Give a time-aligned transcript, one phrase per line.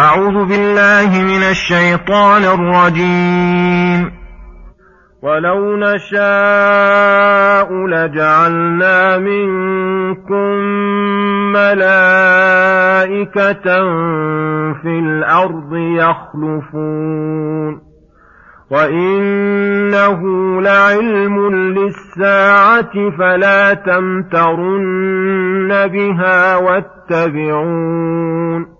[0.00, 4.12] أعوذ بالله من الشيطان الرجيم.
[5.22, 10.54] ولو نشاء لجعلنا منكم
[11.52, 11.84] ملائكة
[14.82, 17.80] في الأرض يخلفون.
[18.70, 20.22] وإنه
[20.62, 28.79] لعلم للساعة فلا تمترن بها واتبعون.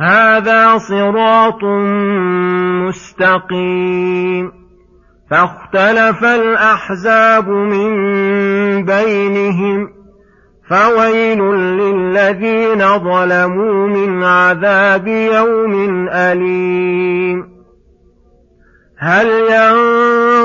[0.00, 1.64] هذا صراط
[2.88, 4.52] مستقيم.
[5.30, 7.90] فاختلف الأحزاب من
[8.84, 9.88] بينهم
[10.70, 17.44] فويل للذين ظلموا من عذاب يوم أليم.
[18.98, 20.27] هل ينظرون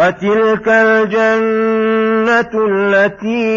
[0.00, 3.50] وتلك الجنة التي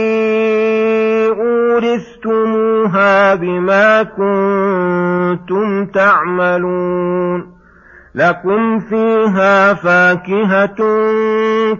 [1.72, 7.54] أورثتموها بما كنتم تعملون.
[8.16, 10.76] لكم فيها فاكهة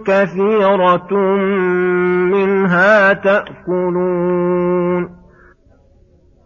[0.06, 1.14] كثيرة
[2.32, 5.08] منها تأكلون.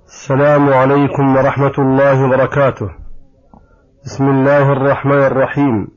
[0.07, 2.91] السلام عليكم ورحمة الله وبركاته.
[4.05, 5.89] بسم الله الرحمن الرحيم.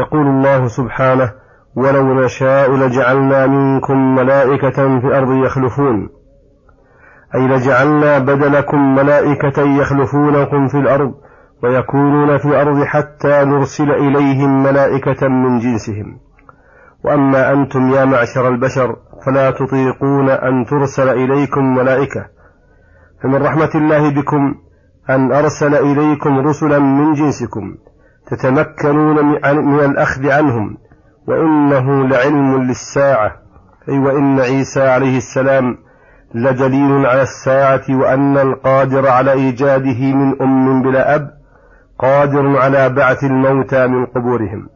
[0.00, 1.41] يقول الله سبحانه
[1.76, 6.08] ولو نشاء لجعلنا منكم ملائكة في الأرض يخلفون.
[7.34, 11.14] أي لجعلنا بدلكم ملائكة يخلفونكم في الأرض
[11.62, 16.18] ويكونون في الأرض حتى نرسل إليهم ملائكة من جنسهم.
[17.04, 18.96] وأما أنتم يا معشر البشر
[19.26, 22.26] فلا تطيقون أن ترسل إليكم ملائكة.
[23.22, 24.54] فمن رحمة الله بكم
[25.10, 27.74] أن أرسل إليكم رسلا من جنسكم
[28.26, 30.76] تتمكنون من الأخذ عنهم
[31.28, 33.32] وإنه لعلم للساعة
[33.88, 35.76] أي وإن عيسى عليه السلام
[36.34, 41.30] لدليل على الساعة وأن القادر على إيجاده من أم بلا أب
[41.98, 44.68] قادر على بعث الموتى من قبورهم.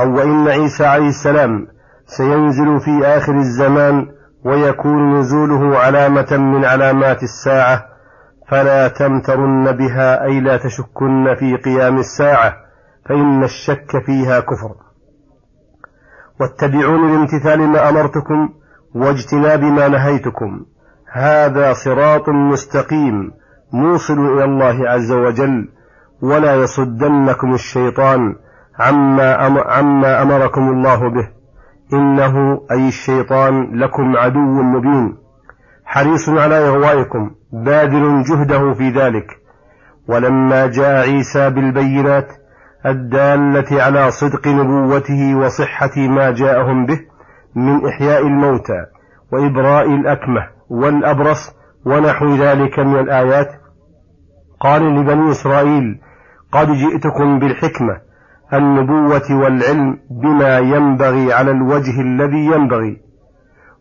[0.00, 1.66] أو وإن عيسى عليه السلام
[2.06, 4.06] سينزل في آخر الزمان
[4.44, 7.84] ويكون نزوله علامة من علامات الساعة
[8.48, 12.52] فلا تمترن بها أي لا تشكن في قيام الساعة
[13.08, 14.89] فإن الشك فيها كفر.
[16.40, 18.48] واتبعون لامتثال ما أمرتكم
[18.94, 20.64] واجتناب ما نهيتكم.
[21.12, 23.30] هذا صراط مستقيم
[23.72, 25.68] موصل إلى الله عز وجل
[26.22, 28.34] ولا يصدنكم الشيطان
[28.78, 29.34] عما,
[29.66, 31.28] عما أمركم الله به.
[31.92, 35.16] إنه أي الشيطان لكم عدو مبين.
[35.84, 39.26] حريص على إغوائكم باذل جهده في ذلك.
[40.08, 42.28] ولما جاء عيسى بالبينات
[42.86, 46.98] الدالة على صدق نبوته وصحة ما جاءهم به
[47.54, 48.86] من إحياء الموتى
[49.32, 50.40] وإبراء الأكمة
[50.70, 51.56] والأبرص
[51.86, 53.48] ونحو ذلك من الآيات.
[54.60, 56.00] قال لبني إسرائيل
[56.52, 58.00] قد جئتكم بالحكمة
[58.52, 63.00] النبوة والعلم بما ينبغي على الوجه الذي ينبغي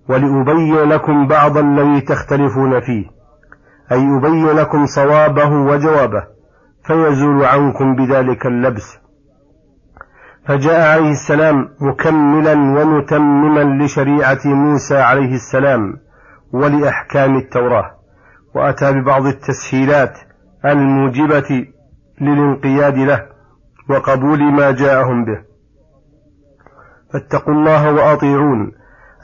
[0.10, 3.06] ولأبين لكم بعض الذي تختلفون فيه
[3.92, 6.39] أي أبين لكم صوابه وجوابه.
[6.90, 8.98] فيزول عنكم بذلك اللبس.
[10.48, 15.98] فجاء عليه السلام مكملا ومتمما لشريعة موسى عليه السلام
[16.54, 17.92] ولأحكام التوراة
[18.56, 20.14] وأتى ببعض التسهيلات
[20.66, 21.68] الموجبة
[22.22, 23.26] للانقياد له
[23.90, 25.42] وقبول ما جاءهم به.
[27.14, 28.72] فاتقوا الله وأطيعون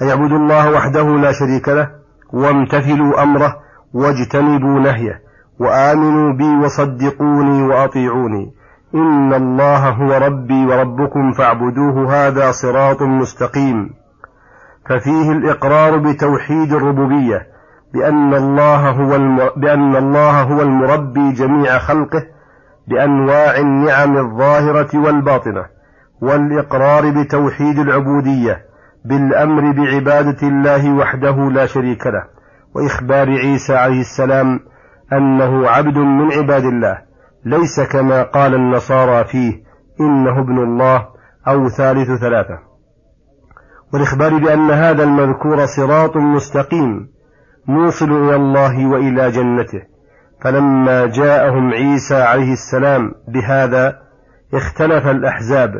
[0.02, 1.90] أي اعبدوا الله وحده لا شريك له
[2.34, 3.56] وامتثلوا أمره
[3.94, 5.25] واجتنبوا نهيه.
[5.60, 8.52] وآمنوا بي وصدقوني وأطيعوني
[8.96, 13.90] إن الله هو ربي وربكم فاعبدوه هذا صراط مستقيم
[14.90, 17.48] ففيه الإقرار بتوحيد الربوبية
[17.94, 19.10] بأن الله هو.
[19.58, 22.24] بأن الله هو المربي جميع خلقه
[22.88, 25.66] بأنواع النعم الظاهرة والباطنة
[26.22, 28.66] والإقرار بتوحيد العبودية
[29.06, 32.24] بالأمر بعبادة الله وحده لا شريك له
[32.76, 34.60] وإخبار عيسى عليه السلام
[35.14, 36.98] أنه عبد من عباد الله.
[37.46, 39.54] ليس كما قال النصارى فيه
[40.00, 41.08] إنه ابن الله
[41.48, 42.60] أو ثالث ثلاثة.
[43.94, 47.08] والإخبار بأن هذا المذكور صراط مستقيم
[47.68, 49.82] موصل إلى الله وإلى جنته.
[50.44, 54.00] فلما جاءهم عيسى عليه السلام بهذا
[54.54, 55.72] اختلف الأحزاب.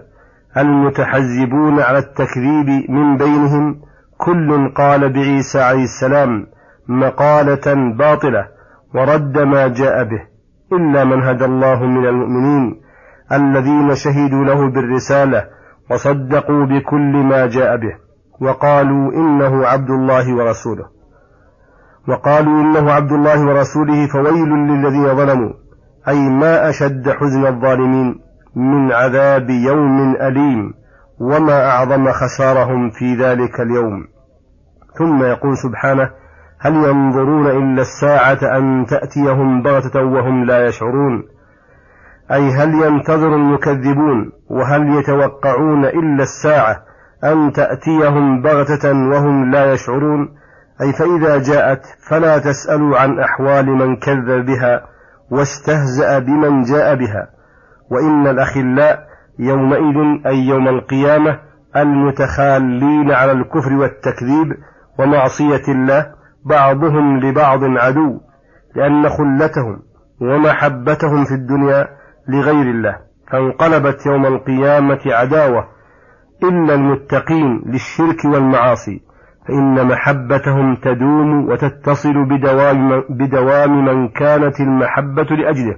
[0.58, 3.82] المتحزبون على التكذيب من بينهم
[4.18, 6.48] كل قال بعيسى عليه السلام
[6.88, 8.55] مقالة باطلة.
[8.96, 10.22] ورد ما جاء به.
[10.74, 12.82] إلا من هدى الله من المؤمنين
[13.32, 15.48] الذين شهدوا له بالرسالة
[15.92, 17.96] وصدقوا بكل ما جاء به
[18.42, 20.86] وقالوا إنه عبد الله ورسوله.
[22.08, 25.54] وقالوا إنه عبد الله ورسوله فويل للذين ظلموا.
[26.08, 28.20] أي ما أشد حزن الظالمين
[28.56, 30.74] من عذاب يوم أليم
[31.20, 34.08] وما أعظم خسارهم في ذلك اليوم.
[34.98, 36.10] ثم يقول سبحانه
[36.66, 41.24] هل ينظرون إلا الساعة أن تأتيهم بغتة وهم لا يشعرون؟
[42.32, 46.84] أي هل ينتظر المكذبون؟ وهل يتوقعون إلا الساعة
[47.24, 50.30] أن تأتيهم بغتة وهم لا يشعرون؟
[50.82, 54.82] أي فإذا جاءت فلا تسألوا عن أحوال من كذب بها
[55.32, 57.28] واستهزأ بمن جاء بها.
[57.92, 59.00] وإن الأخلاء
[59.40, 61.40] يومئذ أي يوم القيامة
[61.76, 64.54] المتخالين على الكفر والتكذيب
[65.00, 66.15] ومعصية الله
[66.46, 68.20] بعضهم لبعض عدو
[68.76, 69.82] لأن خلتهم
[70.22, 71.88] ومحبتهم في الدنيا
[72.30, 72.98] لغير الله.
[73.32, 75.68] فانقلبت يوم القيامة عداوة.
[76.44, 79.02] إلا المتقين للشرك والمعاصي
[79.48, 85.76] فإن محبتهم تدوم وتتصل بدوام, بدوام من كانت المحبة لأجله.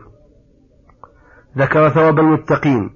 [1.57, 2.89] ذكر ثواب المتقين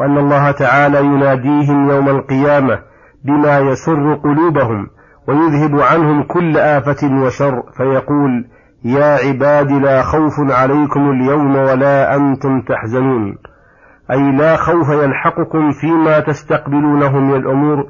[0.00, 2.82] وأن الله تعالى يناديهم يوم القيامة
[3.24, 4.86] بما يسر قلوبهم
[5.28, 8.44] ويذهب عنهم كل آفة وشر فيقول
[8.84, 13.38] يا عباد لا خوف عليكم اليوم ولا أنتم تحزنون.
[14.10, 17.84] أي لا خوف يلحقكم فيما تستقبلونه من الأمور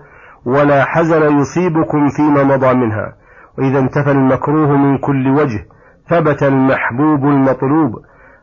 [0.46, 3.12] ولا حزن يصيبكم فيما مضى منها.
[3.58, 5.66] وإذا انتفى المكروه من كل وجه
[6.08, 7.92] ثبت المحبوب المطلوب.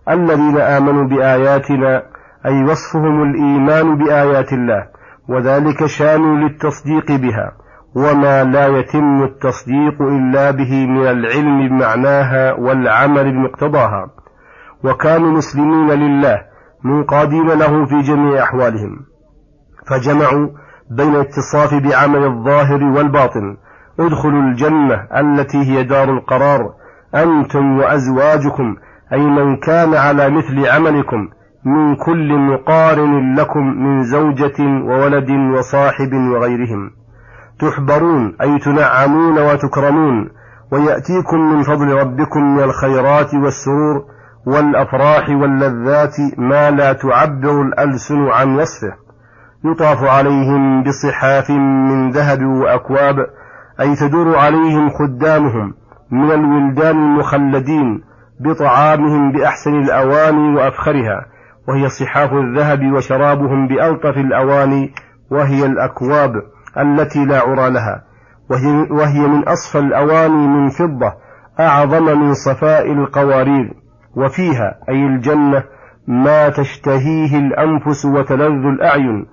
[0.09, 2.03] الذين آمنوا بآياتنا
[2.45, 4.87] أي وصفهم الإيمان بآيات الله
[5.29, 7.62] وذلك شان للتصديق بها.
[7.95, 14.09] وما لا يتم التصديق إلا به من العلم بمعناها والعمل بمقتضاها
[14.83, 16.41] وكانوا مسلمين لله
[16.83, 18.99] منقادين له في جميع أحوالهم
[19.89, 20.47] فجمعوا
[20.91, 23.57] بين الاتصاف بعمل الظاهر والباطن
[23.99, 26.73] ادخلوا الجنة التي هي دار القرار
[27.15, 28.75] أنتم وأزواجكم
[29.13, 31.29] أي من كان على مثل عملكم
[31.65, 36.91] من كل مقارن لكم من زوجة وولد وصاحب وغيرهم
[37.69, 40.29] تحبرون أي تنعمون وتكرمون
[40.71, 44.05] ويأتيكم من فضل ربكم من الخيرات والسرور
[44.45, 48.93] والأفراح واللذات ما لا تعبر الألسن عن وصفه.
[49.65, 51.49] يطاف عليهم بصحاف
[51.89, 53.15] من ذهب وأكواب
[53.79, 55.73] أي تدور عليهم خدامهم
[56.11, 58.03] من الولدان المخلدين
[58.39, 61.25] بطعامهم بأحسن الأواني وأفخرها
[61.67, 64.93] وهي صحاف الذهب وشرابهم بألطف الأواني
[65.31, 66.31] وهي الأكواب.
[66.77, 68.03] التي لا عرى لها
[68.49, 71.13] وهي, وهي من أصفى الأواني من فضة
[71.59, 73.73] أعظم من صفاء القوارير
[74.15, 75.63] وفيها أي الجنة
[76.07, 79.25] ما تشتهيه الأنفس وتلذ الأعين.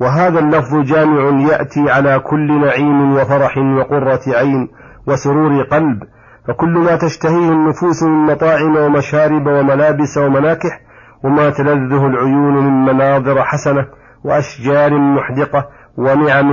[0.00, 4.68] وهذا اللفظ جامع يأتي على كل نعيم وفرح وقرة عين
[5.06, 6.02] وسرور قلب
[6.48, 10.80] فكل ما تشتهيه النفوس من مطاعم ومشارب وملابس ومناكح
[11.24, 13.86] وما تلذه العيون من مناظر حسنة
[14.24, 16.46] وأشجار محدقة ونعم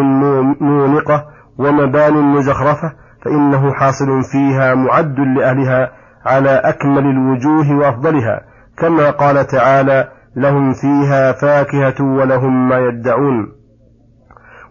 [0.61, 1.25] مونقة
[1.57, 2.93] ومبان مزخرفة
[3.25, 5.91] فإنه حاصل فيها معد لأهلها
[6.25, 8.41] على أكمل الوجوه وأفضلها.
[8.77, 13.51] كما قال تعالى لهم فيها فاكهة ولهم ما يدعون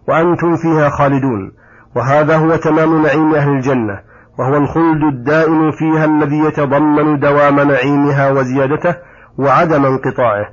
[0.07, 1.51] وأنتم فيها خالدون.
[1.95, 3.99] وهذا هو تمام نعيم أهل الجنة
[4.39, 8.95] وهو الخلد الدائم فيها الذي يتضمن دوام نعيمها وزيادته
[9.37, 10.45] وعدم انقطاعه.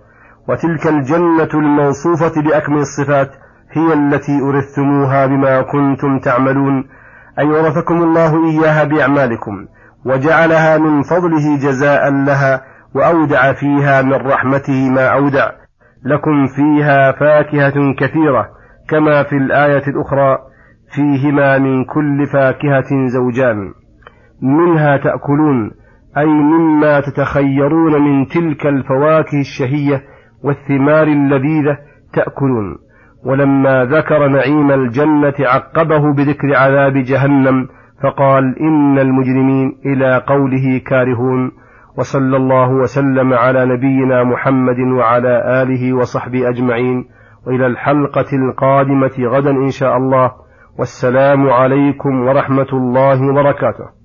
[0.49, 3.31] وتلك الجنة الموصوفة بأكمل الصفات
[3.73, 6.85] هي التي أرثتموها بما كنتم تعملون
[7.39, 9.67] أي ورثكم الله إياها بأعمالكم
[10.05, 12.63] وجعلها من فضله جزاء لها
[12.95, 15.51] وأودع فيها من رحمته ما أودع.
[16.05, 18.49] لكم فيها فاكهة كثيرة
[18.89, 20.39] كما في الآية الأخرى
[20.95, 23.73] فيهما من كل فاكهة زوجان.
[24.43, 25.71] منها تأكلون
[26.19, 30.03] أي مما تتخيرون من تلك الفواكه الشهية
[30.45, 31.79] والثمار اللذيذة
[32.13, 32.90] تأكلون.
[33.25, 37.69] ولما ذكر نعيم الجنة عقبه بذكر عذاب جهنم
[38.03, 41.53] فقال إن المجرمين إلى قوله كارهون
[41.99, 47.05] وصلى الله وسلم على نبينا محمد وعلى آله وصحبه أجمعين.
[47.47, 50.33] وإلى الحلقة القادمة غدا إن شاء الله.
[50.79, 54.00] والسلام عليكم ورحمة الله وبركاته.